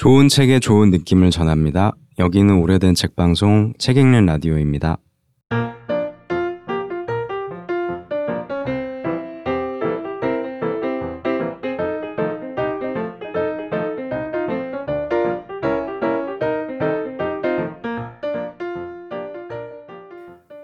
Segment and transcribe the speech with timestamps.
[0.00, 1.92] 좋은 책에 좋은 느낌을 전합니다.
[2.18, 4.96] 여기는 오래된 책 방송 책 읽는 라디오입니다.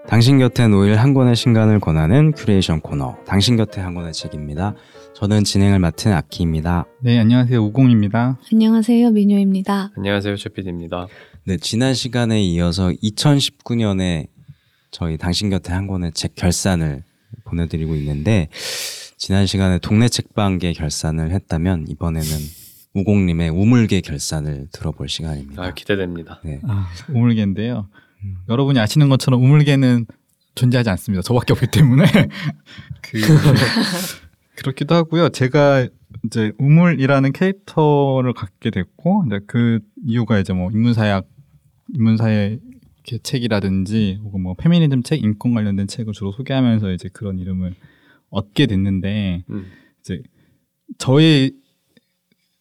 [0.07, 4.73] 당신 곁에 놓일 한 권의 신간을 권하는 큐레이션 코너 당신 곁에 한 권의 책입니다.
[5.17, 6.85] 저는 진행을 맡은 아키입니다.
[7.01, 7.59] 네, 안녕하세요.
[7.59, 8.37] 우공입니다.
[8.53, 9.09] 안녕하세요.
[9.09, 9.89] 민요입니다.
[9.97, 10.35] 안녕하세요.
[10.35, 11.07] 최PD입니다.
[11.43, 14.27] 네, 지난 시간에 이어서 2019년에
[14.91, 17.03] 저희 당신 곁에 한 권의 책 결산을
[17.45, 18.49] 보내드리고 있는데
[19.17, 22.27] 지난 시간에 동네 책방계 결산을 했다면 이번에는
[22.93, 25.63] 우공님의 우물계 결산을 들어볼 시간입니다.
[25.63, 26.41] 아, 기대됩니다.
[26.45, 26.61] 네.
[26.67, 27.89] 아, 우물개인데요.
[28.49, 30.05] 여러분이 아시는 것처럼 우물개는
[30.53, 31.23] 존재하지 않습니다.
[31.23, 32.03] 저밖에 없기 때문에
[33.01, 33.17] 그
[34.57, 35.29] 그렇기도 하고요.
[35.29, 35.87] 제가
[36.25, 41.27] 이제 우물이라는 캐릭터를 갖게 됐고 이제 그 이유가 이제 뭐 인문사약
[41.93, 42.59] 인문사의
[43.23, 47.75] 책이라든지 혹은 뭐 페미니즘 책, 인권 관련된 책을 주로 소개하면서 이제 그런 이름을
[48.29, 49.67] 얻게 됐는데 음.
[50.01, 50.21] 이제
[50.97, 51.53] 저의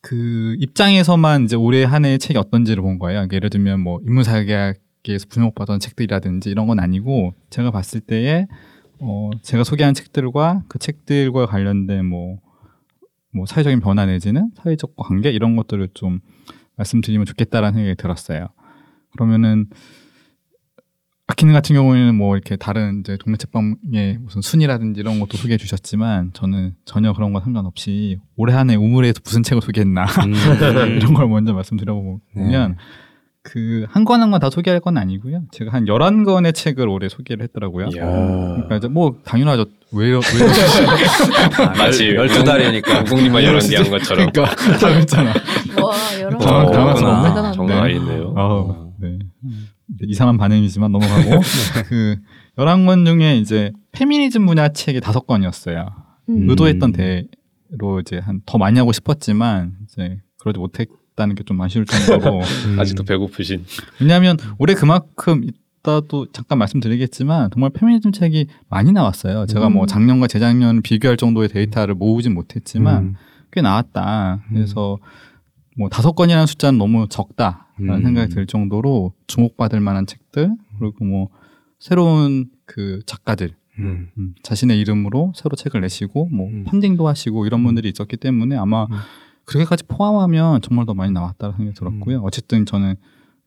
[0.03, 3.19] 그 입장에서만 이제 올해 한 해의 책이 어떤지를 본 거예요.
[3.19, 8.47] 그러니까 예를 들면 뭐 인문사학에서 분석받은 책들이라든지 이런 건 아니고 제가 봤을 때에
[9.01, 12.39] 어 제가 소개한 책들과 그 책들과 관련된 뭐,
[13.33, 16.21] 뭐 사회적인 변화 내지는 사회적 관계 이런 것들을 좀
[16.77, 18.49] 말씀드리면 좋겠다라는 생각이 들었어요.
[19.13, 19.67] 그러면은
[21.29, 26.31] 아키는 같은 경우에는 뭐 이렇게 다른 이제 동네 책방의 무슨 순위라든지 이런 것도 소개해 주셨지만
[26.35, 30.33] 저는 전혀 그런 거 상관없이 올해 한 해 우물에서 무슨 책을 소개했나 음.
[30.97, 32.77] 이런 걸 먼저 말씀드려보면 네.
[33.47, 35.43] 그 한 권 한 권 다 소개할 건 아니고요.
[35.53, 37.87] 제가 한 11권의 책을 올해 소개를 했더라고요.
[37.95, 38.05] 이야.
[38.05, 39.67] 그러니까 이제 뭐 당연하죠.
[39.93, 40.17] 왜요?
[40.19, 43.07] 왜 마치 12달이니까.
[43.07, 44.31] 우공님만 열한 개 한 것처럼.
[44.33, 45.31] 그러니까 다 했잖아.
[45.81, 45.93] 와,
[46.31, 46.39] 번
[46.73, 47.29] 당황스럽네.
[47.29, 47.57] 대단한데.
[47.57, 48.35] 정말 아니네요.
[48.37, 49.19] 어, 네.
[50.03, 51.31] 이상한 반응이지만 넘어가고
[51.89, 52.17] 그
[52.59, 55.87] 11권 중에 이제 페미니즘 분야 책이 다섯 권이었어요.
[56.29, 56.51] 음.
[56.51, 61.87] 의도했던 대로 이제 한 더 많이 하고 싶었지만 이제 그러지 못했 다는 게 좀 아쉬울
[61.87, 62.41] 정도로
[62.79, 63.65] 아직도 배고프신.
[64.01, 69.47] 왜냐하면 올해 그만큼 이따도 잠깐 말씀드리겠지만 정말 페미니즘 책이 많이 나왔어요.
[69.47, 69.87] 제가 뭐 음.
[69.87, 73.15] 작년과 재작년 비교할 정도의 데이터를 모으진 못했지만 음.
[73.53, 74.43] 꽤 나왔다.
[74.51, 74.99] 그래서
[75.79, 78.03] 뭐 다섯 건이라는 숫자는 너무 적다라는 음.
[78.03, 81.29] 생각이 들 정도로 주목받을 만한 책들 그리고 뭐
[81.79, 84.09] 새로운 그 작가들 음.
[84.19, 86.65] 음, 자신의 이름으로 새로 책을 내시고 뭐 음.
[86.67, 88.97] 펀딩도 하시고 이런 분들이 있었기 때문에 아마 음.
[89.47, 92.21] 그렇게까지 포함하면 정말 더 많이 나왔다는 생각이 들었고요.
[92.23, 92.97] 어쨌든 저는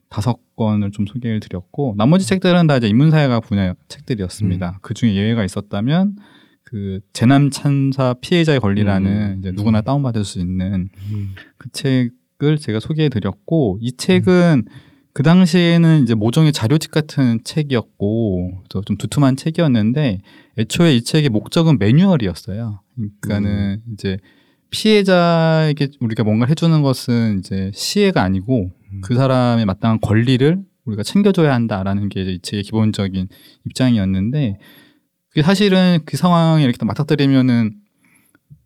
[0.10, 4.80] 다섯 권을 좀 소개를 드렸고 나머지 책들은 다 이제 인문사회가 분야 책들이었습니다.
[4.82, 6.16] 그 중에 예외가 있었다면
[6.64, 9.40] 그 재난 참사 피해자의 권리라는 음.
[9.40, 11.36] 이제 누구나 다운받을 수 있는 음.
[11.58, 14.66] 그 책을 제가 소개해 드렸고 이 책은
[15.14, 20.22] 그 당시에는 이제 모종의 자료집 같은 책이었고 좀 두툼한 책이었는데
[20.58, 22.82] 애초에 이 책의 목적은 매뉴얼이었어요.
[22.96, 24.18] 그러니까는 이제
[24.70, 28.72] 피해자에게 우리가 뭔가를 해주는 것은 이제 시혜가 아니고
[29.02, 33.28] 그 사람의 마땅한 권리를 우리가 챙겨줘야 한다라는 게 책의 기본적인
[33.66, 34.58] 입장이었는데
[35.30, 37.74] 그게 사실은 그 상황에 이렇게 딱 맞닥뜨리면은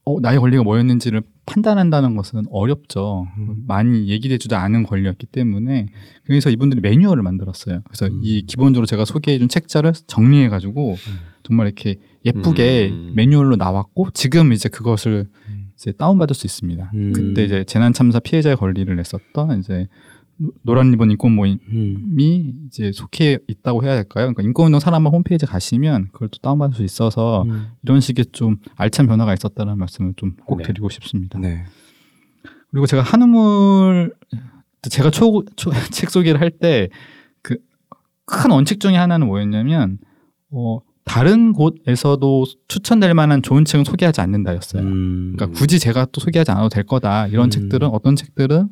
[0.06, 3.26] 어, 나의 권리가 뭐였는지를 판단한다는 것은 어렵죠.
[3.38, 3.64] 음.
[3.68, 5.88] 많이 얘기해주지 않은 권리였기 때문에
[6.26, 7.82] 그래서 이분들이 매뉴얼을 만들었어요.
[7.86, 8.20] 그래서 음.
[8.22, 10.98] 이 기본적으로 제가 소개해준 책자를 정리해가지고
[11.44, 13.14] 정말 이렇게 예쁘게 음.
[13.16, 15.53] 매뉴얼로 나왔고 지금 이제 그것을 음.
[15.76, 16.92] 이제 다운받을 수 있습니다.
[16.94, 17.14] 음.
[17.14, 19.88] 그때 이제 재난 참사 피해자의 권리를 냈었던 이제
[20.38, 22.66] 노- 노란 리본 인권 모임이 음.
[22.68, 24.26] 이제 속해 있다고 해야 될까요?
[24.26, 27.68] 그러니까 인권운동사랑방 홈페이지 가시면 그걸 또 다운받을 수 있어서 음.
[27.84, 30.64] 이런 식의 좀 알찬 변화가 있었다는 말씀을 좀 꼭 네.
[30.64, 31.38] 드리고 싶습니다.
[31.40, 31.66] 네.
[32.72, 34.14] 그리고 제가 한우물
[34.90, 36.90] 제가 초, 초, 책 소개를 할 때
[37.42, 37.58] 그
[38.26, 39.98] 큰 원칙 중에 하나는 뭐였냐면
[40.50, 44.82] 어, 다른 곳에서도 추천될 만한 좋은 책은 소개하지 않는다였어요.
[44.84, 45.34] 음.
[45.36, 47.28] 그러니까 굳이 제가 또 소개하지 않아도 될 거다.
[47.28, 47.50] 이런 음.
[47.50, 48.70] 책들은 어떤 책들은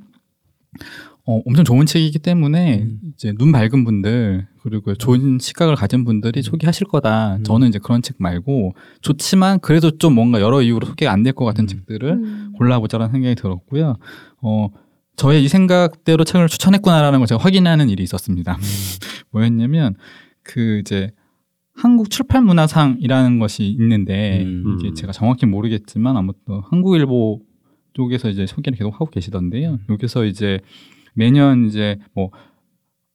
[1.26, 3.00] 어, 엄청 좋은 책이기 때문에 음.
[3.14, 7.36] 이제 눈 밝은 분들 그리고 좋은 시각을 가진 분들이 소개하실 거다.
[7.38, 7.44] 음.
[7.44, 11.46] 저는 이제 그런 책 말고 좋지만 그래도 좀 뭔가 여러 이유로 소개가 안 될 것
[11.46, 11.68] 같은 음.
[11.68, 12.54] 책들을 음.
[12.58, 13.98] 골라보자라는 생각이 들었고요.
[14.42, 14.70] 어,
[15.18, 18.58] 저의 이 생각대로 책을 추천했구나라는 걸 제가 확인하는 일이 있었습니다.
[19.32, 19.96] 뭐였냐면
[20.44, 21.12] 그 이제
[21.82, 24.78] 한국 출판 문화상이라는 것이 있는데 음.
[24.80, 27.42] 이게 제가 정확히 모르겠지만 아무튼 한국일보
[27.94, 29.80] 쪽에서 이제 소개를 계속 하고 계시던데요.
[29.90, 30.60] 여기서 이제
[31.16, 32.30] 매년 이제 뭐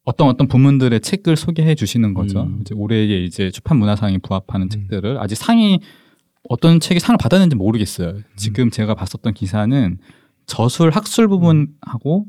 [0.02, 2.42] 어떤 어떤 부문들의 책을 소개해 주시는 거죠.
[2.42, 2.58] 음.
[2.60, 4.68] 이제 올해의 이제 출판 문화상에 부합하는 음.
[4.68, 5.78] 책들을 아직 상이
[6.48, 8.18] 어떤 책이 상을 받았는지 모르겠어요.
[8.34, 9.98] 지금 제가 봤었던 기사는
[10.46, 12.26] 저술 학술 부분하고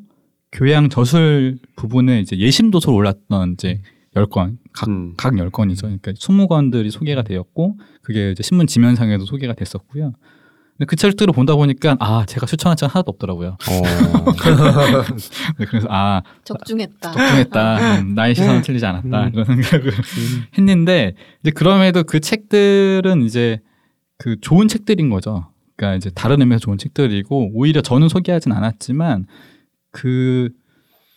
[0.52, 3.82] 교양 저술 부분에 이제 예심 도서로 올랐던 이제
[4.18, 5.14] 열 건, 각, 음.
[5.16, 5.84] 각열 건이죠.
[5.88, 10.14] 그러니까 20권들이 소개가 되었고, 그게 이제 신문 지면상에도 소개가 됐었고요.
[10.78, 13.50] 근데 그 책들을 보다 보니까, 아, 제가 추천한 책 하나도 없더라고요.
[13.50, 13.82] 어.
[15.58, 17.12] 네, 그래서, 아, 적중했다.
[17.12, 18.00] 적중했다.
[18.02, 19.24] 음, 나의 시선은 틀리지 않았다.
[19.24, 19.32] 음.
[19.34, 19.92] 이런 생각을
[20.58, 23.60] 했는데, 이제 그럼에도 그 책들은 이제
[24.18, 25.48] 그 좋은 책들인 거죠.
[25.76, 29.26] 그러니까 이제 다른 의미에서 좋은 책들이고, 오히려 저는 소개하진 않았지만,
[29.92, 30.50] 그,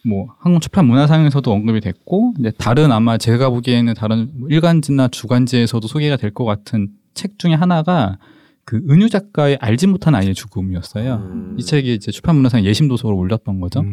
[0.06, 5.86] 뭐, 한국 출판 문화상에서도 언급이 됐고, 이제 다른 아마 제가 보기에는 다른 뭐 일간지나 주간지에서도
[5.86, 8.18] 소개가 될 것 같은 책 중에 하나가
[8.64, 11.14] 그 은유 작가의 알지 못한 아이의 죽음이었어요.
[11.16, 11.56] 음.
[11.58, 13.80] 이 책이 이제 출판 문화상 예심 도서로 올렸던 거죠.
[13.80, 13.92] 음.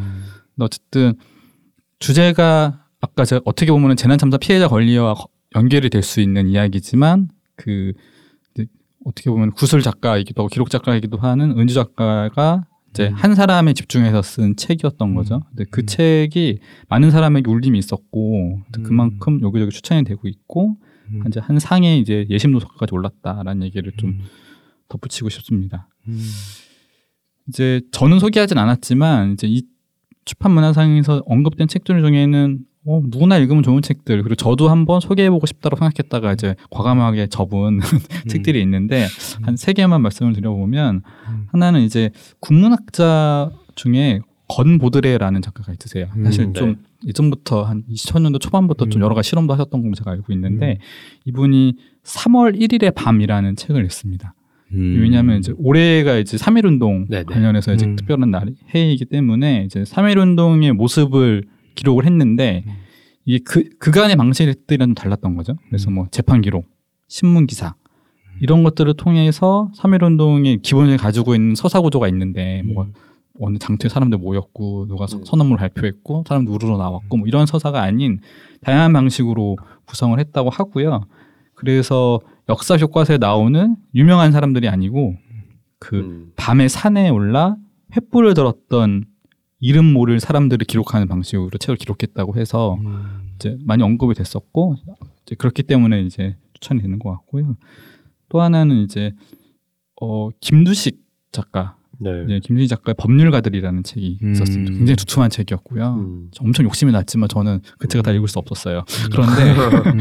[0.55, 1.13] 근데 어쨌든
[1.99, 7.29] 주제가 아까 제가 어떻게 보면 재난 참사 피해자 권리와 거- 연결이 될 수 있는 이야기지만
[7.55, 7.93] 그
[9.05, 12.65] 어떻게 보면 구술 작가이기도 하고 기록 작가이기도 하는 은주 작가가
[12.97, 13.13] 이제 음.
[13.13, 15.43] 한 사람에 집중해서 쓴 책이었던 거죠.
[15.49, 15.85] 근데 그 음.
[15.85, 16.59] 책이
[16.89, 18.83] 많은 사람에게 울림이 있었고 음.
[18.83, 20.77] 그만큼 여기저기 추천이 되고 있고
[21.11, 21.21] 음.
[21.27, 24.21] 이제 한 상에 이제 예심 도서까지 올랐다라는 얘기를 좀 음.
[24.89, 25.89] 덧붙이고 싶습니다.
[26.07, 26.19] 음.
[27.49, 29.61] 이제 저는 소개하진 않았지만 이제 이
[30.25, 35.75] 출판 문화상에서 언급된 책들 중에는 어, 누구나 읽으면 좋은 책들 그리고 저도 한번 소개해보고 싶다고
[35.75, 37.79] 생각했다가 이제 과감하게 접은
[38.29, 39.07] 책들이 있는데
[39.41, 41.47] 한 세 개만 말씀을 드려보면 음.
[41.51, 46.07] 하나는 이제 국문학자 중에 건 보드레라는 작가가 있으세요.
[46.23, 46.75] 사실 음, 좀
[47.05, 49.03] 예전부터 한 2000년도 초반부터 좀 음.
[49.03, 50.77] 여러 가지 실험도 하셨던 걸로 제가 알고 있는데
[51.25, 54.33] 이분이 3월 1일의 밤이라는 책을 냈습니다.
[54.73, 54.99] 음.
[55.01, 57.05] 왜냐하면 이제 올해가 이제 3.1 운동.
[57.25, 57.95] 관련해서 이제 음.
[57.97, 61.43] 특별한 날 해이기 때문에 이제 3.1 운동의 모습을
[61.77, 62.73] 기록을 했는데 음.
[63.25, 65.55] 이게 그 그간의 방식들이랑 좀 달랐던 거죠.
[65.69, 65.95] 그래서 음.
[65.95, 66.65] 뭐 재판 기록,
[67.07, 67.75] 신문 기사
[68.41, 72.93] 이런 것들을 통해서 3.1 운동의 기본을 가지고 있는 서사 구조가 있는데 뭐 음.
[73.39, 75.25] 어느 장터에 사람들 모였고 누가 서- 음.
[75.25, 78.19] 선언문을 발표했고 사람들 우르르 나왔고 뭐 이런 서사가 아닌
[78.61, 81.05] 다양한 방식으로 구성을 했다고 하고요.
[81.53, 82.19] 그래서
[82.49, 85.15] 역사 교과서에 나오는 유명한 사람들이 아니고
[85.79, 86.31] 그 음.
[86.35, 87.55] 밤에 산에 올라
[87.93, 89.05] 횃불을 들었던
[89.59, 93.31] 이름 모를 사람들을 기록하는 방식으로 책을 기록했다고 해서 음.
[93.35, 94.75] 이제 많이 언급이 됐었고
[95.25, 97.57] 이제 그렇기 때문에 이제 추천이 되는 것 같고요.
[98.29, 99.13] 또 하나는 이제
[99.99, 101.01] 어 김두식
[101.31, 102.23] 작가, 네.
[102.25, 104.33] 이제 김두식 작가의 법률가들이라는 책이 음.
[104.33, 104.73] 있었습니다.
[104.73, 105.95] 굉장히 두툼한 책이었고요.
[105.95, 106.31] 음.
[106.39, 108.83] 엄청 욕심이 났지만 저는 그 책을 다 읽을 수 없었어요.
[109.11, 109.53] 그런데
[109.91, 109.99] 음.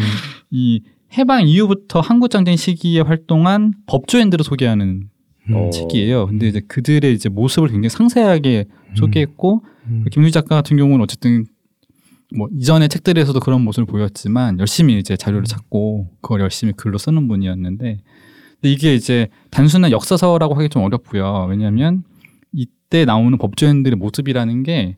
[0.51, 0.83] 이
[1.17, 5.09] 해방 이후부터 한국 장쟁 시기에 활동한 법조인들을 소개하는
[5.53, 5.71] 어.
[5.71, 6.27] 책이에요.
[6.27, 10.01] 근데 이제 그들의 이제 모습을 굉장히 상세하게 소개했고 음.
[10.05, 11.47] 그 김유희 작가 같은 경우는 어쨌든
[12.37, 18.01] 뭐 이전의 책들에서도 그런 모습을 보였지만 열심히 이제 자료를 찾고 그걸 열심히 글로 쓰는 분이었는데
[18.61, 21.47] 근데 이게 이제 단순한 역사서라고 하기 좀 어렵고요.
[21.49, 22.03] 왜냐하면
[22.53, 24.97] 이때 나오는 법조인들의 모습이라는 게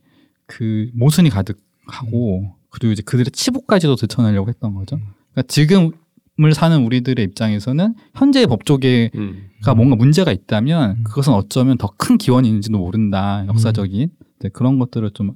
[0.49, 4.97] 그 모순이 가득하고 그리고 이제 그들의 치부까지도 드러내려고 했던 거죠.
[5.33, 5.93] 그러니까 지금
[6.41, 9.49] 을 사는 우리들의 입장에서는 현재의 법조계 음.
[9.63, 11.05] 가 뭔가 문제가 있다면 음.
[11.05, 14.09] 그것은 어쩌면 더 큰 기원이 있는지도 모른다 역사적인
[14.41, 15.35] 네, 그런 것들을 좀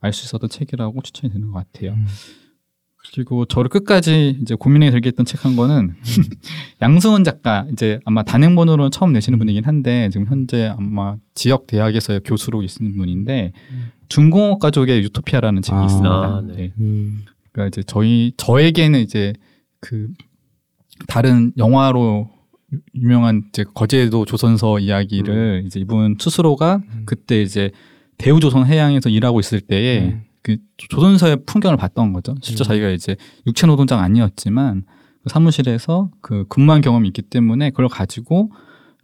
[0.00, 1.92] 알 수 있었던 책이라고 추천이 되는 것 같아요.
[1.92, 2.04] 음.
[3.14, 5.94] 그리고 저를 끝까지 이제 고민에 들게 했던 책 한 거는
[6.82, 12.62] 양승원 작가 이제 아마 단행본으로는 처음 내시는 분이긴 한데 지금 현재 아마 지역 대학에서 교수로
[12.62, 13.52] 있는 분인데
[14.08, 16.42] 중공업 가족의 유토피아라는 책이 아, 있습니다.
[16.48, 16.54] 네.
[16.54, 16.72] 네.
[16.80, 17.24] 음.
[17.52, 19.32] 그러니까 이제 저희 저에게는 이제
[19.80, 20.08] 그
[21.06, 22.28] 다른 영화로
[22.72, 27.02] 유- 유명한 이제 거제도 조선서 이야기를 이제 이분 스스로가 음.
[27.06, 27.70] 그때 이제
[28.18, 30.22] 대우 조선 해양에서 일하고 있을 때에 음.
[30.42, 32.34] 그 조선서의 풍경을 봤던 거죠.
[32.42, 32.66] 실제 음.
[32.66, 34.84] 자기가 이제 육체 노동자가 아니었지만
[35.22, 38.50] 그 사무실에서 그 근무한 경험이 있기 때문에 그걸 가지고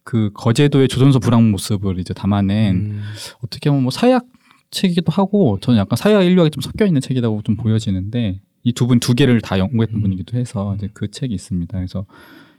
[0.04, 3.02] 그 거제도의 조선소 불황 모습을 이제 담아낸 음.
[3.42, 4.24] 어떻게 보면 뭐 사회학
[4.70, 9.00] 책이기도 하고 저는 약간 사회학 인류학이 좀 섞여 있는 책이라고 좀 보여지는데 이 두 분
[9.00, 10.02] 두 개를 다 연구했던 음.
[10.02, 11.76] 분이기도 해서 이제 그 책이 있습니다.
[11.76, 12.04] 그래서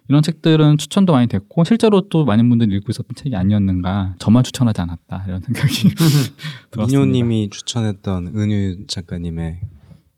[0.10, 4.81] 이런 책들은 추천도 많이 됐고 실제로 또 많은 분들이 읽고 있었던 책이 아니었는가 저만 추천하지
[4.81, 5.89] 않았다 이런 생각이
[6.72, 6.86] 들었습니다.
[6.88, 9.62] 민호님이 추천했던 은유 작가님의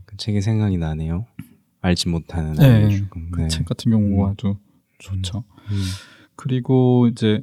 [0.05, 1.25] 그 책이 생각이 나네요.
[1.81, 3.29] 알지 못하는 네, 죽음.
[3.31, 3.47] 그 네.
[3.49, 4.31] 책 같은 경우가 음.
[4.31, 4.55] 아주
[4.99, 5.43] 좋죠.
[5.69, 5.81] 음.
[6.37, 7.41] 그리고 이제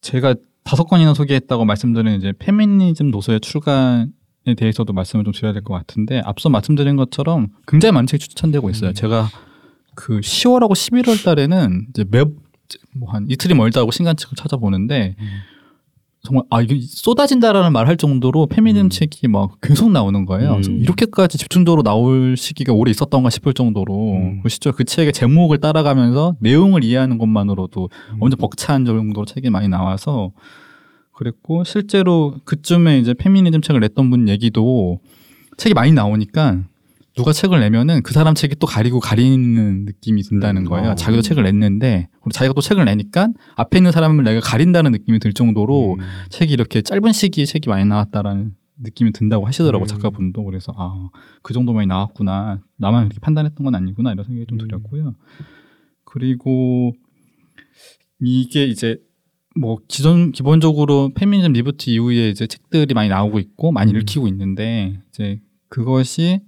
[0.00, 4.06] 제가 다섯 권이나 소개했다고 말씀드린 이제 페미니즘 노서의 출간에
[4.54, 8.90] 대해서도 말씀을 좀 드려야 될 것 같은데 앞서 말씀드린 것처럼 굉장히 많은 책이 추천되고 있어요.
[8.90, 8.94] 음.
[8.94, 9.28] 제가
[9.94, 15.26] 그 10월하고 11월 달에는 이제 매뭐한 이틀이 멀다 하고 신간책을 찾아보는데 음.
[16.24, 18.90] 정말 아 이게 쏟아진다라는 말 할 정도로 페미니즘 음.
[18.90, 20.54] 책이 막 계속 나오는 거예요.
[20.54, 20.80] 음.
[20.82, 24.40] 이렇게까지 집중적으로 나올 시기가 오래 있었던가 싶을 정도로 음.
[24.42, 28.16] 그 시절 그 책의 제목을 따라가면서 내용을 이해하는 것만으로도 음.
[28.20, 30.32] 엄청 벅찬 정도로 책이 많이 나와서
[31.18, 35.00] 그랬고 실제로 그쯤에 이제 페미니즘 책을 냈던 분 얘기도
[35.56, 36.62] 책이 많이 나오니까
[37.16, 40.90] 누가 책을 내면은 그 사람 책이 또 가리고 가리는 느낌이 든다는 음, 거예요.
[40.90, 40.94] 어.
[40.94, 45.32] 자기도 책을 냈는데 그리고 자기가 또 책을 내니까 앞에 있는 사람을 내가 가린다는 느낌이 들
[45.32, 46.04] 정도로 음.
[46.30, 49.88] 책이 이렇게 짧은 시기에 책이 많이 나왔다라는 느낌이 든다고 하시더라고 음.
[49.88, 51.10] 작가분도 그래서 아
[51.42, 54.68] 그 정도 많이 나왔구나 나만 이렇게 판단했던 건 아니구나 이런 생각이 좀 음.
[54.68, 55.14] 들었고요
[56.04, 56.92] 그리고
[58.20, 58.98] 이게 이제
[59.58, 63.98] 뭐 기존 기본적으로 페미니즘 reboot 이후에 이제 책들이 많이 나오고 있고 많이 음.
[63.98, 66.40] 읽히고 있는데 이제 그것이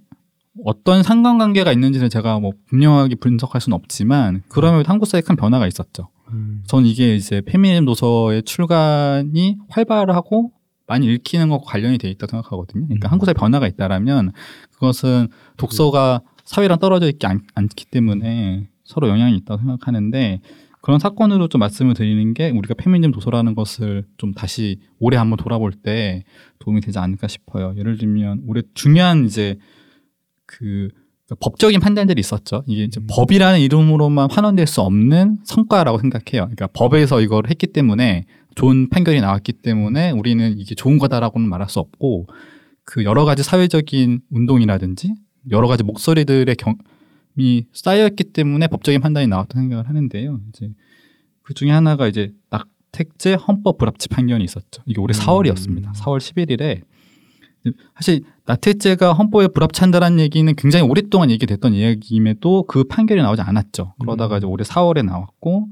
[0.65, 6.09] 어떤 상관관계가 있는지는 제가 뭐 분명하게 분석할 수는 없지만 그러면 한국 사회에 큰 변화가 있었죠.
[6.29, 6.63] 음.
[6.67, 10.51] 전 이게 이제 페미니즘 도서의 출간이 활발하고
[10.87, 12.85] 많이 읽히는 것과 관련이 돼 있다고 생각하거든요.
[12.85, 13.11] 그러니까 음.
[13.11, 14.33] 한국 사회 변화가 있다라면
[14.73, 15.27] 그것은
[15.57, 20.41] 독서가 사회랑 떨어져 있지 않, 않기 때문에 서로 영향이 있다고 생각하는데
[20.81, 25.71] 그런 사건으로 좀 말씀을 드리는 게 우리가 페미니즘 도서라는 것을 좀 다시 올해 한번 돌아볼
[25.71, 26.23] 때
[26.59, 27.73] 도움이 되지 않을까 싶어요.
[27.77, 29.57] 예를 들면 올해 중요한 이제
[30.47, 30.89] 그
[31.39, 32.63] 법적인 판단들이 있었죠.
[32.67, 36.43] 이게 이제 법이라는 이름으로만 환원될 수 없는 성과라고 생각해요.
[36.45, 41.79] 그러니까 법에서 이걸 했기 때문에 좋은 판결이 나왔기 때문에 우리는 이게 좋은 거다라고는 말할 수
[41.79, 42.27] 없고
[42.83, 45.13] 그 여러 가지 사회적인 운동이라든지
[45.51, 46.75] 여러 가지 목소리들의 경
[47.37, 50.41] 이 쌓여있기 때문에 법적인 판단이 나왔다고 생각을 하는데요.
[50.49, 50.71] 이제
[51.41, 54.83] 그 중에 하나가 이제 낙택제 헌법 불합치 판결이 있었죠.
[54.85, 55.19] 이게 올해 음.
[55.19, 55.93] 4월이었습니다.
[55.93, 56.81] 4월 11일에
[57.95, 63.93] 사실 낙태죄가 헌법에 불합치한다라는 얘기는 굉장히 오랫동안 얘기됐던 이야기임에도 그 판결이 나오지 않았죠.
[63.99, 65.67] 그러다가 이제 올해 4월에 나왔고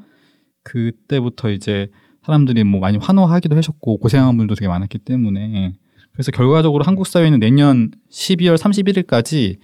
[0.63, 1.87] 그때부터 이제
[2.23, 5.73] 사람들이 뭐 많이 환호하기도 하셨고 고생한 분도 되게 많았기 때문에
[6.11, 9.57] 그래서 결과적으로 한국 사회는 내년 12월 31일까지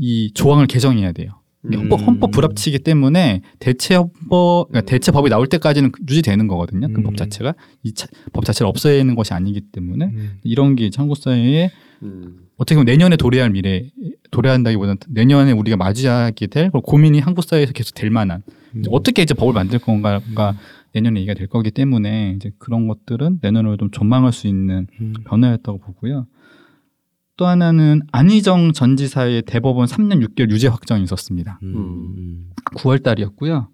[0.00, 1.32] 이 조항을 개정해야 돼요.
[1.62, 1.82] 이게 음.
[1.82, 6.88] 헌법, 헌법 불합치기 때문에 대체 헌법, 그러니까 대체 법이 나올 때까지는 유지되는 거거든요.
[6.88, 7.04] 그 음.
[7.04, 7.54] 법 자체가
[7.84, 7.92] 이
[8.32, 10.30] 법 자체를 없애는 것이 아니기 때문에 음.
[10.42, 11.70] 이런 게 한국 사회에
[12.02, 12.46] 음.
[12.56, 13.90] 어떻게 보면 내년에 도래할 미래,
[14.30, 18.42] 도래한다기보다는 내년에 우리가 맞이하게 될 고민이 한국 사회에서 계속 될 만한
[18.76, 18.82] 음.
[18.90, 20.56] 어떻게 이제 법을 만들 건가가
[20.92, 25.12] 내년에 얘기가 될 거기 때문에 이제 그런 것들은 내년으로 좀 전망할 수 있는 음.
[25.26, 26.26] 변화였다고 보고요.
[27.40, 31.58] 또 하나는 안희정 전 지사의 대법원 3년 6개월 유죄 확정이 있었습니다.
[31.62, 32.50] 음.
[32.76, 33.68] 9월 달이었고요.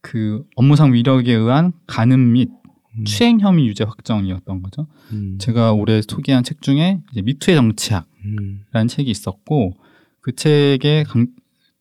[0.00, 2.50] 그 업무상 위력에 의한 간음 및
[2.98, 3.04] 음.
[3.04, 4.88] 추행 혐의 유죄 확정이었던 거죠.
[5.12, 5.38] 음.
[5.38, 8.64] 제가 올해 소개한 책 중에 이제 미투의 정치학 음.
[8.72, 9.76] 라는 책이 있었고
[10.20, 11.28] 그 책에 강-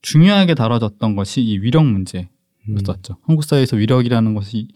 [0.04, 3.18] 중요하게 다뤄졌던 것이 이 위력 문제였었죠.
[3.24, 4.68] 한국 사회에서 위력이라는 것이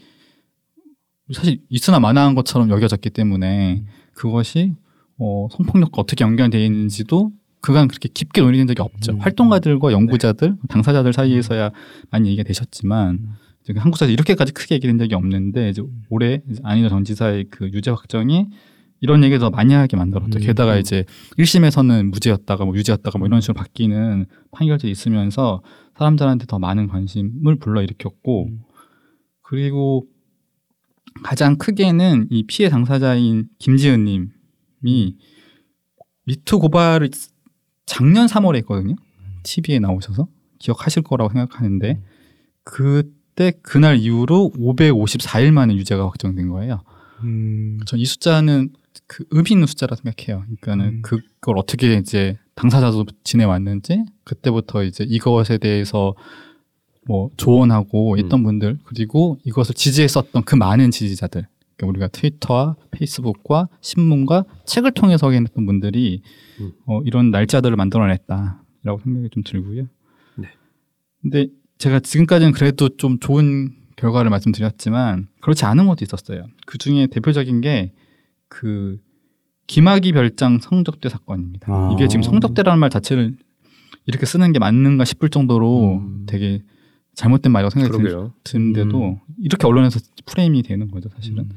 [1.31, 3.86] 사실 있으나 마나한 것처럼 여겨졌기 때문에 음.
[4.13, 4.74] 그것이
[5.17, 7.31] 어, 성폭력과 어떻게 연관되어 있는지도
[7.62, 9.13] 그간 그렇게 깊게 논의된 적이 없죠.
[9.13, 9.19] 음.
[9.19, 11.72] 활동가들과 연구자들, 당사자들 사이에서야
[12.12, 13.29] 많이 얘기가 되셨지만 음.
[13.63, 17.67] 이제 한국 사회에서 이렇게까지 크게 얘기된 적이 없는데 이제 올해 이제 안희정 전 지사의 그
[17.74, 18.48] 유죄 확정이
[19.01, 20.39] 이런 얘기를 더 많이 하게 만들었죠.
[20.39, 20.41] 음.
[20.41, 21.05] 게다가 이제
[21.39, 25.63] 1심에서는 무죄였다가 뭐 유죄였다가 뭐 이런 식으로 바뀌는 판결들이 있으면서
[25.98, 28.60] 사람들한테 더 많은 관심을 불러일으켰고 음.
[29.41, 30.05] 그리고
[31.24, 34.27] 가장 크게는 이 피해 당사자인 김지은 님이
[36.25, 37.10] 미투 고발을
[37.86, 38.96] 작년 3월에 했거든요.
[39.44, 40.27] TV에 나오셔서
[40.60, 42.01] 기억하실 거라고 생각하는데
[42.63, 46.82] 그때 그날 이후로 554일 만에 유죄가 확정된 거예요.
[47.24, 47.79] 음.
[47.86, 48.74] 전이 숫자는
[49.08, 50.44] 그 의미 있는 숫자라 생각해요.
[50.44, 51.01] 그러니까는 음.
[51.03, 56.15] 그걸 어떻게 이제 당사자도 지내왔는지 그때부터 이제 이것에 대해서
[57.05, 61.48] 뭐 조언하고 있던 분들 그리고 이것을 지지했었던 그 많은 지지자들
[61.84, 66.22] 우리가 트위터와 페이스북과 신문과 책을 통해서 확인했던 분들이
[66.62, 66.72] 음.
[66.86, 69.88] 어, 이런 날짜들을 만들어냈다라고 생각이 좀 들고요.
[70.38, 70.50] 네.
[71.22, 76.46] 근데 제가 지금까지는 그래도 좀 좋은 결과를 말씀드렸지만 그렇지 않은 것도 있었어요.
[76.65, 77.91] 그 중에 대표적인 게
[78.48, 78.98] 그
[79.67, 81.72] 김학의 별장 성적대 사건입니다.
[81.72, 81.89] 아.
[81.94, 83.36] 이게 지금 성적대라는 말 자체를
[84.05, 86.25] 이렇게 쓰는 게 맞는가 싶을 정도로 음.
[86.27, 86.62] 되게
[87.15, 88.34] 잘못된 말이라고 생각이 그러게요.
[88.43, 89.17] 드는데도 음.
[89.41, 91.39] 이렇게 언론에서 프레임이 되는 거죠, 사실은.
[91.45, 91.50] 음.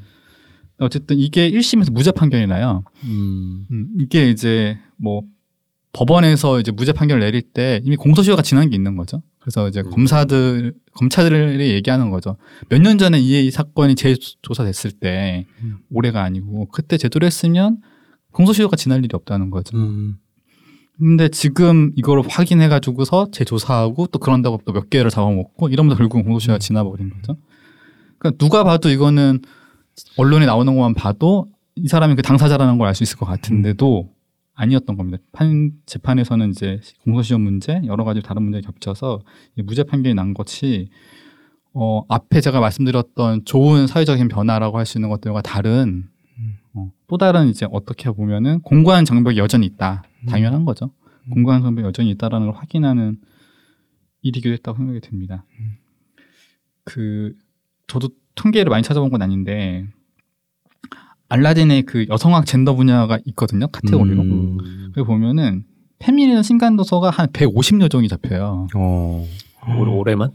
[0.79, 2.83] 어쨌든 이게 1심에서 무죄 판결이 나요.
[3.03, 3.65] 음.
[3.69, 5.23] 음, 이게 이제 뭐
[5.91, 9.21] 법원에서 이제 무죄 판결을 내릴 때 이미 공소시효가 지난 게 있는 거죠.
[9.39, 9.89] 그래서 이제 음.
[9.89, 12.37] 검사들 검찰들이 얘기하는 거죠.
[12.69, 15.77] 몇 년 전에 이, 이 사건이 재조사됐을 때 음.
[15.89, 17.77] 올해가 아니고 그때 제도를 했으면
[18.31, 19.75] 공소시효가 지날 일이 없다는 거죠.
[19.77, 20.17] 음.
[20.99, 26.57] 근데 지금 이걸 확인해 가지고서 재조사하고 또 그런다고 또 몇 개를 잡아먹고 이러면서 결국 공소시효가
[26.57, 26.59] 음.
[26.59, 27.37] 지나버린 거죠.
[28.17, 29.39] 그러니까 누가 봐도 이거는
[30.17, 34.09] 언론에 나오는 것만 봐도 이 사람이 그 당사자라는 걸 알 수 있을 것 같은데도
[34.55, 35.19] 아니었던 겁니다.
[35.31, 39.21] 판 재판에서는 이제 공소시효 문제 여러 가지 다른 문제 겹쳐서
[39.55, 40.89] 이 무죄 판결이 난 것이
[41.73, 46.09] 어 앞에 제가 말씀드렸던 좋은 사회적인 변화라고 할 수 있는 것들과 다른
[46.73, 50.03] 어, 또 다른 이제 어떻게 보면은 공고한 장벽이 여전히 있다.
[50.27, 50.91] 당연한 거죠.
[51.31, 53.17] 공고한 장벽이 여전히 있다라는 걸 확인하는
[54.21, 55.45] 일이기도 했다고 생각이 듭니다.
[56.83, 57.33] 그
[57.87, 59.85] 저도 통계를 많이 찾아본 건 아닌데
[61.29, 64.21] 알라딘의 그 여성학 젠더 분야가 있거든요 카테고리로.
[64.21, 64.91] 음.
[64.95, 65.65] 거기 보면은
[65.99, 68.67] 페미니즘 신간 도서가 한 150여 종이 잡혀요.
[68.75, 69.27] 어,
[69.77, 70.31] 올, 올해만?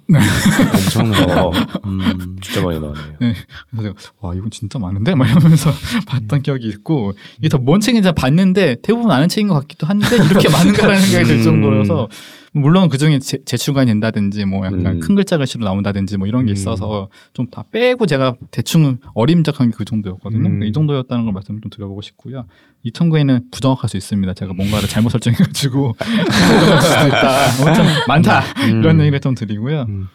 [0.75, 1.39] 엄청나요.
[1.47, 1.53] 어,
[1.85, 2.37] 음.
[2.43, 3.17] 진짜 많이 나왔네요.
[3.19, 5.71] 그래서 제가 와 이건 진짜 많은데 막 이러면서
[6.07, 10.49] 봤던 기억이 있고 이게 더 뭔 책인지 봤는데 대부분 아는 책인 것 같기도 한데 이렇게
[10.51, 11.43] 많은가라는 생각이 들 음.
[11.43, 12.09] 정도여서
[12.57, 15.01] 물론 그 중에 재- 재출간이 된다든지 뭐 약간 음.
[15.01, 16.55] 큰 글자 글씨로 나온다든지 뭐 이런 게 음.
[16.55, 20.49] 있어서 좀 다 빼고 제가 대충 어림작한 게 그 정도였거든요.
[20.49, 20.63] 음.
[20.63, 22.47] 이 정도였다는 걸 말씀 좀 드려보고 싶고요.
[22.85, 24.35] 이 통계는 부정확할 수 있습니다.
[24.35, 25.95] 제가 뭔가를 잘못 설정해가지고.
[27.67, 28.81] 엄청 많다 음.
[28.81, 29.87] 이런 얘기를 좀 드리고요.
[29.89, 30.07] 음.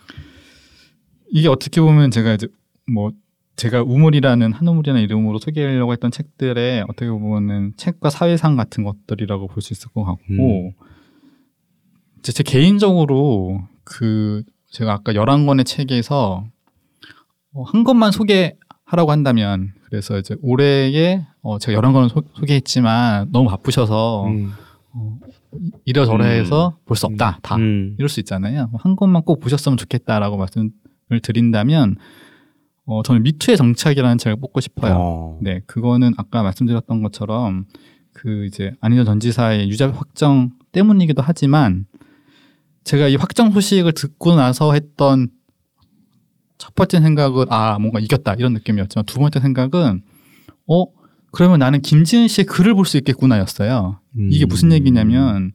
[1.31, 2.48] 이게 어떻게 보면 제가 이제
[2.91, 3.12] 뭐
[3.55, 9.74] 제가 우물이라는 한우물이라는 이름으로 소개하려고 했던 책들의 어떻게 보면은 책과 사회상 같은 것들이라고 볼 수
[9.74, 10.72] 있을 것 같고 이
[12.21, 16.45] 제 제 개인적으로 그 제가 아까 11권의 책에서
[17.53, 24.27] 어, 한 권만 소개하라고 한다면 그래서 이제 올해에 어 제가 11권을 소, 소개했지만 너무 바쁘셔서
[24.27, 24.51] 음.
[24.93, 25.17] 어,
[25.85, 27.95] 이러저러해서 볼수 없다 다 음.
[27.97, 28.69] 이럴 수 있잖아요.
[28.77, 30.71] 한 권만 꼭 보셨으면 좋겠다라고 말씀을
[31.23, 31.95] 드린다면
[32.85, 34.95] 어, 저는 미투의 정착이라는 책을 뽑고 싶어요.
[34.97, 35.39] 어.
[35.41, 37.65] 네, 그거는 아까 말씀드렸던 것처럼
[38.13, 41.85] 그 이제 안희정 전 지사의 유죄 확정 때문이기도 하지만
[42.83, 45.29] 제가 이 확정 소식을 듣고 나서 했던
[46.57, 50.01] 첫 번째 생각은 아 뭔가 이겼다 이런 느낌이었지만 두 번째 생각은
[50.67, 50.86] 어
[51.31, 54.00] 그러면 나는 김지은 씨의 글을 볼 수 있겠구나였어요.
[54.31, 54.74] 이게 무슨 음.
[54.74, 55.51] 얘기냐면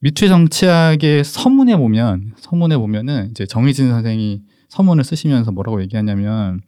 [0.00, 6.60] 미투의 정치학의 서문에 보면 서문에 보면은 이제 정희진 선생이 서문을 쓰시면서 뭐라고 얘기하냐면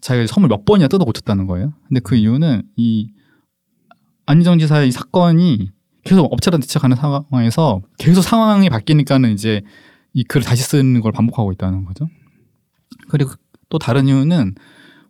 [0.00, 1.74] 자기가 서문 몇 번이나 뜯어 고쳤다는 거예요.
[1.88, 3.10] 근데 그 이유는 이
[4.26, 5.70] 안희정 지사의 이 사건이
[6.04, 9.62] 계속 업체랑 대척하는 상황에서 계속 상황이 바뀌니까는 이제
[10.14, 12.08] 이 글을 다시 쓰는 걸 반복하고 있다는 거죠.
[13.08, 13.32] 그리고
[13.68, 14.54] 또 다른 이유는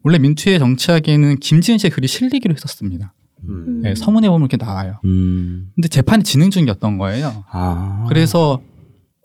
[0.02, 3.14] 원래 민투의 정치학에는 김지은 씨의 글이 실리기로 했었습니다.
[3.48, 3.82] 음.
[3.82, 4.98] 네, 서문에 보면 이렇게 나와요.
[5.04, 5.70] 음.
[5.74, 7.44] 근데 재판이 진행 중이었던 거예요.
[7.50, 8.04] 아.
[8.08, 8.60] 그래서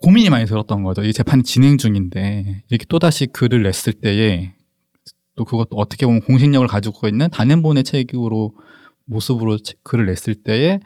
[0.02, 1.02] 고민이 많이 들었던 거죠.
[1.02, 4.52] 이 재판이 진행 중인데 이렇게 또 다시 글을 냈을 때에
[5.36, 8.54] 또 그것도 어떻게 보면 공신력을 가지고 있는 단행본의 책으로
[9.06, 10.78] 모습으로 체- 글을 냈을 때에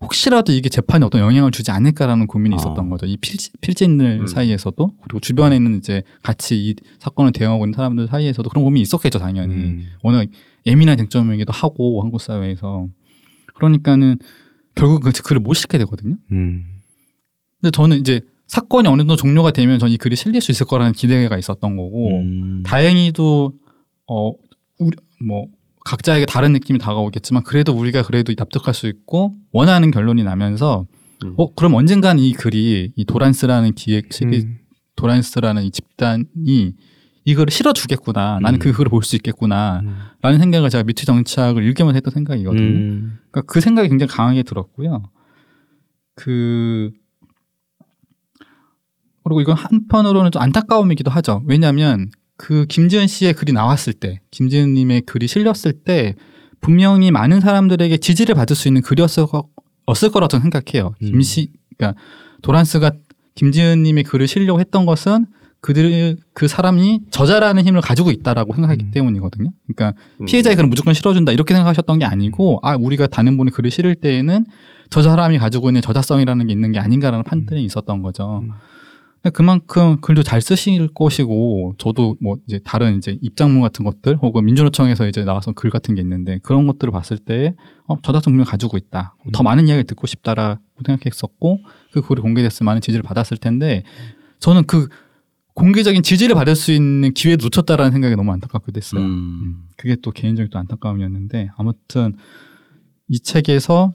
[0.00, 2.56] 혹시라도 이게 재판에 어떤 영향을 주지 않을까라는 고민이 아.
[2.56, 3.06] 있었던 거죠.
[3.06, 4.26] 이 필, 필진들 음.
[4.26, 9.18] 사이에서도 그리고 주변에 있는 이제 같이 이 사건을 대응하고 있는 사람들 사이에서도 그런 고민이 있었겠죠,
[9.18, 9.54] 당연히.
[9.54, 9.86] 음.
[10.02, 10.28] 워낙
[10.66, 12.88] 예민한 쟁점이기도 하고 한국 사회에서
[13.54, 14.18] 그러니까는
[14.74, 16.16] 결국 그 글을 못 읽게 되거든요.
[16.30, 16.64] 음.
[17.60, 21.38] 근데 저는 이제 사건이 어느 정도 종료가 되면 전이 글이 실릴 수 있을 거라는 기대가
[21.38, 22.62] 있었던 거고 음.
[22.64, 23.52] 다행히도
[24.08, 24.32] 어
[24.78, 25.46] 우리 뭐
[25.86, 30.84] 각자에게 다른 느낌이 다가오겠지만 그래도 우리가 그래도 납득할 수 있고 원하는 결론이 나면서
[31.24, 31.34] 음.
[31.36, 34.58] 어 그럼 언젠간 이 글이 이 도란스라는 기획 시리 음.
[34.96, 36.74] 도란스라는 이 집단이
[37.24, 38.58] 이거를 실어주겠구나 나는 음.
[38.58, 39.96] 그 글을 볼 수 있겠구나 음.
[40.22, 43.18] 라는 생각을 제가 미투 정착을 읽으면서 했던 생각이거든요 음.
[43.30, 45.04] 그러니까 그 생각이 굉장히 강하게 들었고요.
[46.16, 46.90] 그
[49.22, 51.42] 그리고 이건 한편으로는 좀 안타까움이기도 하죠.
[51.46, 56.14] 왜냐하면 그 김지은 씨의 글이 나왔을 때, 김지은 님의 글이 실렸을 때
[56.60, 59.48] 분명히 많은 사람들에게 지지를 받을 수 있는 글이었을 거,
[59.86, 60.94] 거라고 저는 생각해요.
[61.02, 61.06] 음.
[61.06, 62.00] 김씨, 그러니까
[62.42, 62.92] 도란스가
[63.34, 65.26] 김지은 님의 글을 실려고 했던 것은
[65.60, 68.90] 그들 그 사람이 저자라는 힘을 가지고 있다라고 생각하기 음.
[68.92, 69.50] 때문이거든요.
[69.66, 70.26] 그러니까 음.
[70.26, 74.46] 피해자의 글은 무조건 실어준다 이렇게 생각하셨던 게 아니고 아 우리가 단행본에 글을 실을 때에는
[74.90, 78.42] 저 사람이 가지고 있는 저자성이라는 게 있는 게 아닌가라는 판단이 있었던 거죠.
[78.44, 78.52] 음.
[79.30, 85.08] 그만큼 글도 잘 쓰실 것이고 저도 뭐 이제 다른 이제 입장문 같은 것들 혹은 민주노총에서
[85.08, 87.54] 이제 나와서 글 같은 게 있는데 그런 것들을 봤을 때
[87.86, 89.16] 어, 저자성 분명 가지고 있다.
[89.32, 91.60] 더 많은 이야기를 듣고 싶다라고 생각했었고
[91.92, 93.84] 그 글이 공개됐으면 많은 지지를 받았을 텐데
[94.38, 94.88] 저는 그
[95.54, 99.00] 공개적인 지지를 받을 수 있는 기회도 놓쳤다라는 생각이 너무 안타깝게 됐어요.
[99.00, 99.06] 음.
[99.06, 102.16] 음, 그게 또 개인적인 또 안타까움이었는데 아무튼
[103.08, 103.94] 이 책에서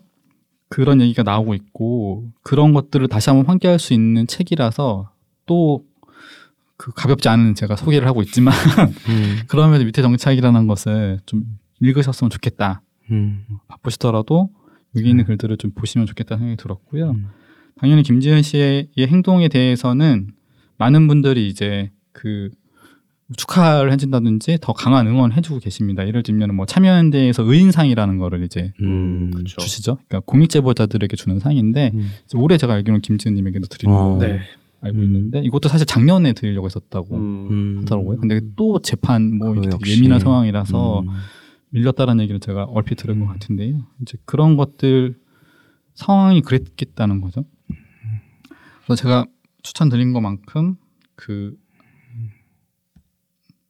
[0.69, 5.11] 그런 얘기가 나오고 있고 그런 것들을 다시 한번 환기할 수 있는 책이라서
[5.45, 5.83] 또
[6.81, 8.55] 그 가볍지 않은 제가 소개를 하고 있지만
[9.07, 9.39] 음.
[9.47, 11.43] 그러면서 밑에 정착이라는 것을 좀
[11.79, 12.81] 읽으셨으면 좋겠다.
[13.11, 13.45] 음.
[13.67, 14.49] 바쁘시더라도
[14.95, 17.11] 여기 있는 글들을 좀 보시면 좋겠다는 생각이 들었고요.
[17.11, 17.27] 음.
[17.79, 20.31] 당연히 김지은 씨의 이 행동에 대해서는
[20.77, 22.49] 많은 분들이 이제 그
[23.37, 26.07] 축하를 해준다든지 더 강한 응원을 해주고 계십니다.
[26.07, 29.29] 예를 들면 뭐 참여연대에서 의인상이라는 거를 이제 음.
[29.31, 29.57] 그렇죠.
[29.57, 29.99] 주시죠.
[30.07, 32.09] 그러니까 공익 제보자들에게 주는 상인데 음.
[32.33, 34.17] 올해 제가 알기로는 김지은님에게도 드리는 어.
[34.17, 34.39] 거 네.
[34.81, 35.03] 알고 음.
[35.03, 37.47] 있는데 이것도 사실 작년에 드리려고 했었다고 음.
[37.49, 37.77] 음.
[37.81, 38.17] 하더라고요.
[38.17, 39.97] 근데 또 재판 뭐 이렇게 역시.
[39.97, 41.07] 예민한 상황이라서 음.
[41.69, 43.85] 밀렸다는 얘기를 제가 얼핏 들은 것 같은데요.
[44.01, 45.17] 이제 그런 것들
[45.93, 47.45] 상황이 그랬겠다는 거죠.
[48.85, 49.25] 그래서 제가
[49.61, 50.75] 추천드린 것만큼
[51.15, 51.55] 그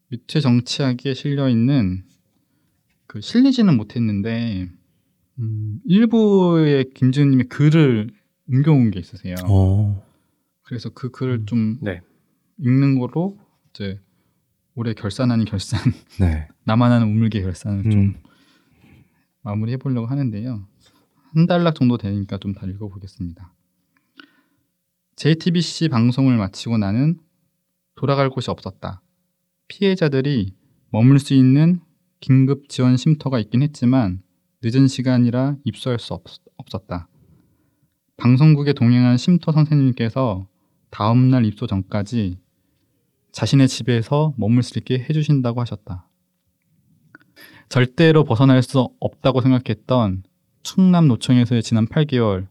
[0.07, 2.03] 밑에 정치학에 실려 있는
[3.07, 4.69] 그 실리지는 못했는데
[5.39, 8.09] 음, 일부의 김지훈님의 글을
[8.49, 9.35] 옮겨온 게 있으세요.
[9.47, 10.10] 어.
[10.71, 11.99] 그래서 그 글을 좀 네.
[12.57, 13.37] 읽는 거로
[13.71, 13.99] 이제
[14.73, 15.81] 올해 결산 아닌 결산
[16.17, 16.47] 네.
[16.63, 18.15] 나만 아는 우물개 결산을 좀 음.
[19.41, 20.65] 마무리해 보려고 하는데요.
[21.33, 23.53] 한 달락 정도 되니까 좀 다 읽어보겠습니다.
[25.17, 27.19] JTBC 방송을 마치고 나는
[27.95, 29.01] 돌아갈 곳이 없었다.
[29.67, 30.55] 피해자들이
[30.89, 31.81] 머물 수 있는
[32.21, 34.23] 긴급 지원 쉼터가 있긴 했지만
[34.63, 36.23] 늦은 시간이라 입소할 수 없,
[36.55, 37.09] 없었다.
[38.15, 40.47] 방송국에 동행한 쉼터 선생님께서
[40.91, 42.37] 다음 날 입소 전까지
[43.31, 46.07] 자신의 집에서 머물 수 있게 해주신다고 하셨다.
[47.69, 50.23] 절대로 벗어날 수 없다고 생각했던
[50.63, 52.47] 충남 노총에서의 지난 8개월,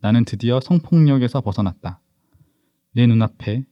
[0.00, 2.00] 나는 드디어 성폭력에서 벗어났다.
[2.92, 3.64] 내 눈앞에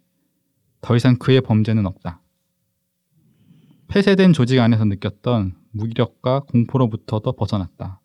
[0.81, 2.23] 더 이상 그의 범죄는 없다.
[3.89, 8.01] 폐쇄된 조직 안에서 느꼈던 무기력과 공포로부터도 벗어났다.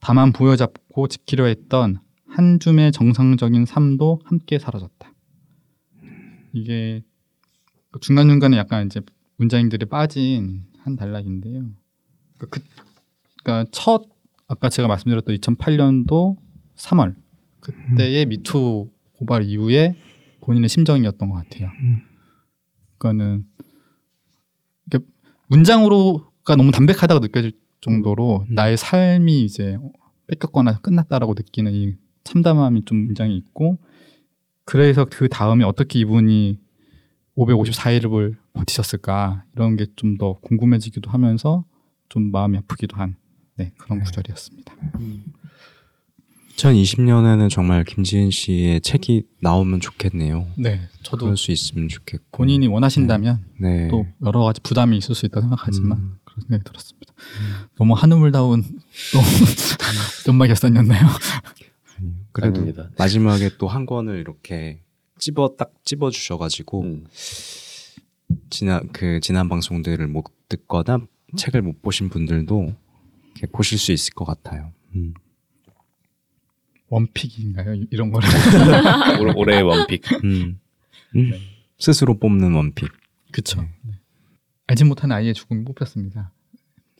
[0.00, 1.98] 다만 부여잡고 지키려 했던
[2.34, 5.12] 한 줌의 정상적인 삶도 함께 사라졌다.
[6.52, 7.02] 이게
[8.00, 9.00] 중간 중간에 약간 이제
[9.36, 11.70] 문장들이 빠진 한 단락인데요.
[12.38, 12.60] 그, 그-
[13.42, 14.08] 그러니까 첫
[14.48, 16.36] 아까 제가 말씀드렸던 2008년도
[16.76, 17.14] 3월
[17.60, 19.94] 그때의 미투 고발 이후에
[20.40, 21.70] 본인의 심정이었던 것 같아요.
[22.98, 23.44] 그거는
[24.86, 24.98] 이게
[25.48, 29.78] 문장으로가 너무 담백하다고 느껴질 정도로 나의 삶이 이제
[30.26, 31.94] 뺏겼거나 끝났다라고 느끼는 이
[32.24, 33.78] 참담함이 좀 문장이 있고
[34.64, 36.58] 그래서 그 다음에 어떻게 이분이
[37.36, 41.64] 554일을 버티셨을까 이런 게 좀 더 궁금해지기도 하면서
[42.08, 43.16] 좀 마음이 아프기도 한
[43.56, 44.74] 네, 그런 구절이었습니다.
[46.56, 50.46] 2020년에는 정말 김지은 씨의 책이 나오면 좋겠네요.
[50.56, 52.38] 네, 저도 그럴 수 있으면 좋겠고.
[52.38, 53.88] 본인이 원하신다면 네.
[53.88, 56.16] 또 여러 가지 부담이 있을 수 있다고 생각하지만 음.
[56.24, 57.12] 그런 생각이 들었습니다.
[57.76, 59.20] 너무 한우물다운 또
[60.28, 61.06] 연말 결산이었나요?
[62.34, 62.90] 그래도 아닙니다.
[62.98, 64.80] 마지막에 또 한 권을 이렇게
[65.18, 67.06] 찝어 딱 찝어 주셔가지고 음.
[68.50, 70.98] 지난 그 지난 방송들을 못 듣거나
[71.36, 72.74] 책을 못 보신 분들도
[73.32, 74.72] 이렇게 보실 수 있을 것 같아요.
[74.94, 75.14] 음.
[76.88, 77.74] 원픽인가요?
[77.74, 78.28] 이- 이런 거를
[79.20, 80.02] 올- 올해의 원픽.
[80.24, 80.60] 음.
[81.16, 81.32] 음.
[81.78, 82.90] 스스로 뽑는 원픽.
[83.32, 83.62] 그쵸.
[83.82, 83.92] 네.
[84.66, 86.32] 알지 못한 아이의 죽음이 뽑혔습니다.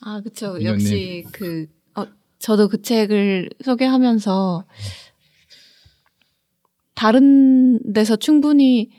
[0.00, 0.62] 아, 그쵸.
[0.62, 2.04] 역시 그, 어,
[2.38, 4.64] 저도 그 책을 소개하면서
[6.94, 8.90] 다른 데서 충분히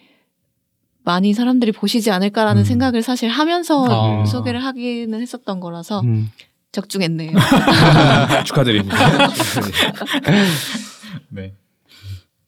[1.04, 2.66] 많이 사람들이 보시지 않을까라는 음.
[2.66, 4.26] 생각을 사실 하면서 아.
[4.26, 6.30] 소개를 하기는 했었던 거라서 음.
[6.72, 7.32] 적중했네요.
[8.46, 8.98] 축하드립니다.
[11.30, 11.54] 네.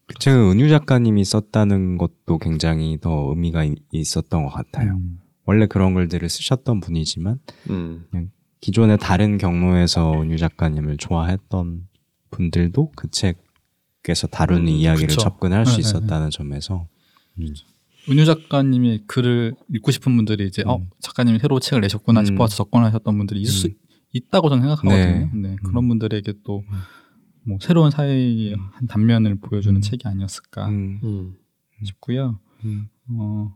[0.07, 4.93] 그 책은 은유 작가님이 썼다는 것도 굉장히 더 의미가 이- 있었던 것 같아요.
[4.93, 5.19] 음.
[5.45, 8.05] 원래 그런 글들을 쓰셨던 분이지만 음.
[8.59, 11.87] 기존의 다른 경로에서 은유 작가님을 좋아했던
[12.31, 13.37] 분들도 그 책
[14.09, 15.21] 에서 다루는 음, 이야기를 그쵸.
[15.21, 16.87] 접근할 수 네, 네, 있었다는 점에서
[17.39, 17.53] 음.
[18.09, 20.89] 은유 작가님의 글을 읽고 싶은 분들이 이제 어 음.
[20.99, 22.25] 작가님이 새로 책을 내셨구나 음.
[22.25, 23.73] 싶어서 접근하셨던 분들이 있을 수 음.
[24.13, 24.95] 있다고 저는 생각하거든요.
[25.03, 25.29] 네.
[25.33, 25.49] 네.
[25.49, 25.55] 음.
[25.63, 26.63] 그런 분들에게 또
[27.49, 29.81] 뭐 새로운 사회의 한 단면을 보여주는 음.
[29.81, 30.69] 책이 아니었을까.
[31.85, 32.39] 싶고요.
[32.65, 32.89] 음.
[33.11, 33.55] 어,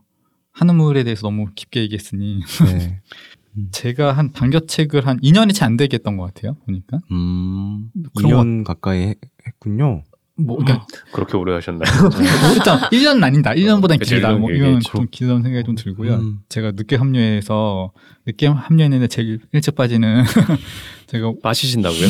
[0.52, 3.02] 한우물에 대해서 너무 깊게 얘기했으니 네.
[3.70, 6.54] 제가 한 단겨책을 한 2년이 채 안 되게 했던 것 같아요.
[6.64, 9.14] 보니까 음, 그런 2년 가까이 해-
[9.46, 10.02] 했군요.
[10.44, 11.90] 뭐 그러니까 그렇게 오래 하셨나요?
[12.54, 13.52] 일단 1년은 아닌다.
[13.52, 14.28] 1년보단 그치, 길다.
[14.28, 14.92] 일년 뭐 이건 했죠.
[14.96, 16.14] 좀 길다는 생각이 좀 들고요.
[16.14, 16.38] 음.
[16.48, 17.92] 제가 늦게 합류해서
[18.26, 20.24] 늦게 합류했는데 제일 일찍 빠지는
[21.06, 22.08] 제가 마시신다고요?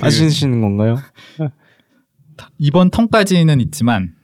[0.00, 0.96] 하시는 건가요?
[2.58, 4.14] 이번 턴까지는 있지만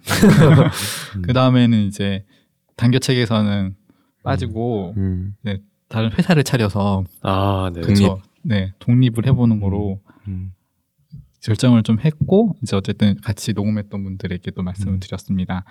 [1.23, 2.25] 그 다음에는 이제
[2.77, 3.75] 단겨책에서는
[4.23, 5.35] 빠지고 음.
[5.89, 7.81] 다른 회사를 차려서 아, 네.
[7.81, 8.09] 독립.
[8.43, 10.53] 네 독립을 해보는 거로 음.
[11.45, 15.01] 결정을 좀 했고 이제 어쨌든 같이 녹음했던 분들에게 또 말씀을 음.
[15.01, 15.65] 드렸습니다.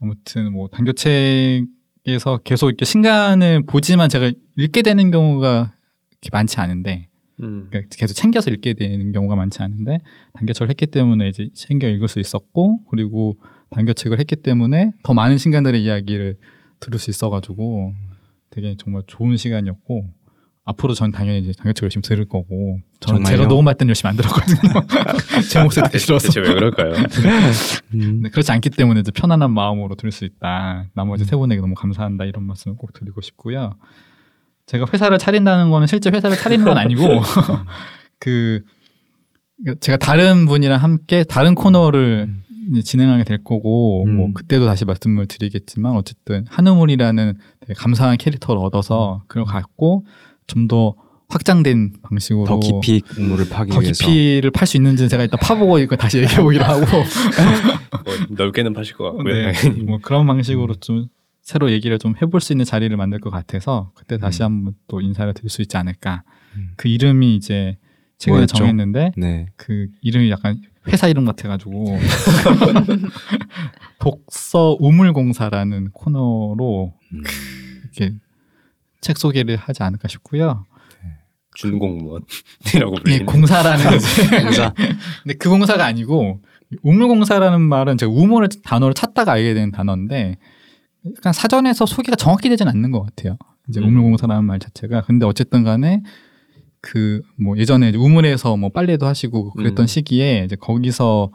[0.00, 5.72] 아무튼 뭐 단교책에서 계속 이렇게 신간을 보지만 제가 읽게 되는 경우가
[6.10, 7.08] 그렇게 많지 않은데
[7.40, 7.68] 음.
[7.70, 10.00] 그러니까 계속 챙겨서 읽게 되는 경우가 많지 않은데
[10.34, 13.38] 단교책을 했기 때문에 이제 챙겨 읽을 수 있었고 그리고
[13.70, 16.36] 단교책을 했기 때문에 더 많은 신간들의 이야기를
[16.80, 17.94] 들을 수 있어가지고
[18.50, 20.08] 되게 정말 좋은 시간이었고
[20.70, 23.36] 앞으로 전 당연히 이제 당일책 열심히 들을 거고 저는 정말요?
[23.36, 24.58] 제가 녹음할 때는 열심히 안 들었거든요.
[25.50, 26.28] 제 목소리 듣기 싫어서.
[26.28, 26.94] 대체 왜 그럴까요?
[27.94, 28.20] 음.
[28.22, 30.86] 네, 그렇지 않기 때문에 이제 편안한 마음으로 들을 수 있다.
[30.94, 33.74] 나머지 세 분에게 너무 감사한다 이런 말씀을 꼭 드리고 싶고요.
[34.66, 37.02] 제가 회사를 차린다는 거는 실제 회사를 차리는 건 아니고
[38.20, 38.62] 그
[39.80, 42.28] 제가 다른 분이랑 함께 다른 코너를
[42.70, 44.16] 이제 진행하게 될 거고 음.
[44.16, 50.06] 뭐 그때도 다시 말씀을 드리겠지만 어쨌든 한우물이라는 되게 감사한 캐릭터를 얻어서 그걸 갖고
[50.46, 50.94] 좀 더
[51.30, 55.78] 확장된 방식으로 더 깊이 우물을 파기 더 위해서 깊이를 팔 수 있는지 제가 일단 파보고
[55.78, 56.84] 이거 다시 얘기해 보기로 하고
[58.04, 59.32] 뭐 넓게는 파실 것 같고요.
[59.32, 59.52] 네.
[59.86, 61.06] 뭐 그런 방식으로 좀
[61.40, 65.32] 새로 얘기를 좀 해볼 수 있는 자리를 만들 것 같아서 그때 다시 한번 또 인사를
[65.34, 66.24] 드릴 수 있지 않을까.
[66.56, 66.72] 음.
[66.76, 67.78] 그 이름이 이제
[68.18, 68.56] 최근에 뭐였죠?
[68.56, 69.46] 정했는데 네.
[69.56, 71.96] 그 이름이 약간 회사 이름 같아가지고
[74.00, 77.22] 독서 우물공사라는 코너로 음.
[77.82, 78.14] 이렇게
[79.00, 80.64] 책 소개를 하지 않을까 싶고요.
[81.54, 84.72] 준공무원이라고 예, 불리는 공사라는 이제 공사.
[85.22, 86.40] 근데 그 공사가 아니고
[86.82, 90.36] 우물공사라는 말은 제가 우물을 단어를 찾다가 알게 된 단어인데
[91.16, 93.36] 약간 사전에서 소개가 정확히 되진 않는 것 같아요.
[93.68, 93.88] 이제 음.
[93.88, 96.02] 우물공사라는 말 자체가 근데 어쨌든 간에
[96.80, 99.86] 그 뭐 예전에 우물에서 뭐 빨래도 하시고 그랬던 음.
[99.86, 101.30] 시기에 이제 거기서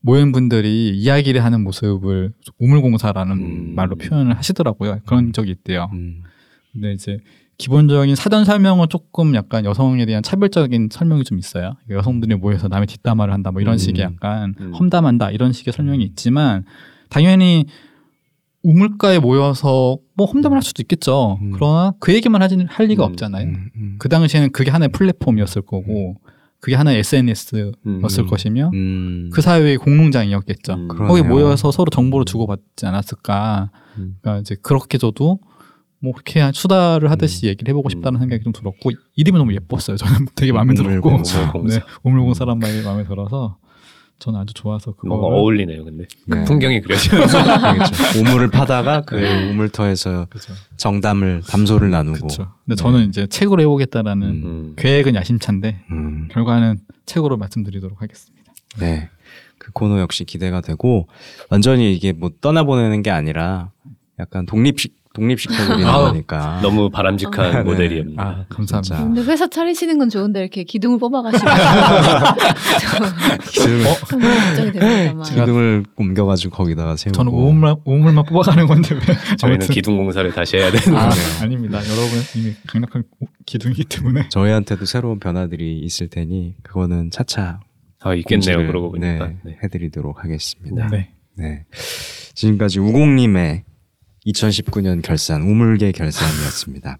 [0.00, 3.74] 모인 분들이 이야기를 하는 모습을 우물공사라는 음.
[3.74, 5.00] 말로 표현을 하시더라고요.
[5.06, 5.90] 그런 적이 있대요.
[6.76, 6.80] 음.
[6.80, 7.18] 근데 이제
[7.58, 11.74] 기본적인 사전 설명은 조금 약간 여성에 대한 차별적인 설명이 좀 있어요.
[11.88, 13.78] 여성들이 모여서 남의 뒷담화를 한다, 뭐 이런 음.
[13.78, 14.72] 식의 약간 음.
[14.74, 16.64] 험담한다 이런 식의 설명이 있지만
[17.08, 17.64] 당연히
[18.62, 21.38] 우물가에 모여서 뭐 험담을 할 수도 있겠죠.
[21.40, 21.52] 음.
[21.52, 23.10] 그러나 그 얘기만 하지는 할 리가 음.
[23.10, 23.46] 없잖아요.
[23.46, 23.96] 음, 음.
[23.98, 26.16] 그 당시에는 그게 하나의 플랫폼이었을 거고
[26.60, 28.02] 그게 하나의 SNS였을 음.
[28.02, 29.30] 것이며 음.
[29.32, 30.74] 그 사회의 공농장이었겠죠.
[30.74, 30.88] 음.
[30.88, 33.70] 거기 모여서 서로 정보를 주고받지 않았을까.
[33.98, 34.16] 음.
[34.20, 35.38] 그러니까 이제 그렇게 저도
[36.00, 38.20] 뭐 그렇게 수다를 하듯이 얘기를 해보고 싶다는 음.
[38.20, 39.96] 생각이 좀 들었고 이름이 너무 예뻤어요.
[39.96, 41.40] 저는 되게 마음에 들었고 우물공사.
[41.40, 41.78] 우물공사.
[41.78, 43.58] 네, 우물공사란 말이 마음에 들어서
[44.18, 45.84] 저는 아주 좋아서 뭔가 그거 어울리네요.
[45.84, 46.44] 근데 네.
[46.44, 47.20] 풍경이 그려져요.
[47.26, 48.18] 그렇죠.
[48.18, 49.50] 우물을 파다가 그 네.
[49.50, 50.54] 우물터에서 그죠.
[50.76, 52.18] 정담을 담소를 나누고.
[52.18, 52.52] 그렇죠.
[52.64, 52.82] 근데 네.
[52.82, 54.42] 저는 이제 책으로 해보겠다라는 음.
[54.44, 54.74] 음.
[54.76, 56.28] 계획은 야심찬데 음.
[56.30, 58.52] 결과는 책으로 말씀드리도록 하겠습니다.
[58.78, 59.10] 네.
[59.58, 61.08] 그 코너 역시 기대가 되고
[61.50, 63.70] 완전히 이게 뭐 떠나보내는 게 아니라
[64.18, 66.04] 약간 독립식 독립시켜버리는 아우.
[66.08, 66.60] 거니까.
[66.62, 67.62] 너무 바람직한 네.
[67.62, 68.16] 모델이었네요.
[68.18, 68.98] 아 감사합니다.
[69.02, 71.54] 근데 회사 차리시는 건 좋은데 이렇게 기둥을 뽑아가시면
[73.50, 73.84] 기둥을,
[74.56, 75.22] 됩니다만.
[75.24, 77.16] 기둥을 옮겨가지고 거기다가 세우고.
[77.16, 81.42] 저는 우물만 우물만 뽑아가는 건데 왜 저희는 기둥 공사를 다시 해야 되는 아, 그러네요.
[81.42, 81.78] 아닙니다.
[81.78, 83.04] 여러분 이미 강력한
[83.46, 87.60] 기둥이기 때문에 저희한테도 새로운 변화들이 있을 테니 그거는 차차
[88.00, 88.58] 아 있겠네요.
[88.66, 89.26] 그러고 보니까.
[89.28, 89.56] 네, 네.
[89.64, 90.88] 해드리도록 하겠습니다.
[90.88, 91.10] 네.
[91.36, 91.64] 네.
[92.34, 93.64] 지금까지 우공님의
[94.26, 96.98] 2019년 결산 우물개 결산이었습니다.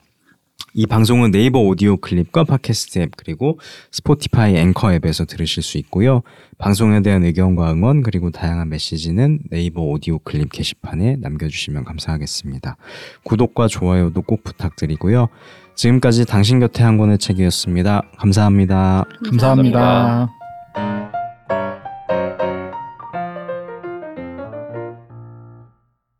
[0.79, 3.59] 이 방송은 네이버 오디오 클립과 팟캐스트 앱 그리고
[3.93, 6.23] 스포티파이 앵커 앱에서 들으실 수 있고요.
[6.59, 12.77] 방송에 대한 의견과 응원 그리고 다양한 메시지는 네이버 오디오 클립 게시판에 남겨주시면 감사하겠습니다.
[13.25, 15.29] 구독과 좋아요도 꼭 부탁드리고요.
[15.77, 18.03] 지금까지 당신 곁에 한 권의 책이었습니다.
[18.19, 19.05] 감사합니다.
[19.25, 20.36] 감사합니다.